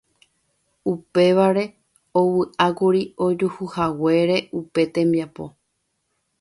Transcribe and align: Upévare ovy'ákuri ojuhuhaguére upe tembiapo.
Upévare 0.91 1.63
ovy'ákuri 2.19 3.01
ojuhuhaguére 3.25 4.37
upe 4.59 4.81
tembiapo. 4.93 5.45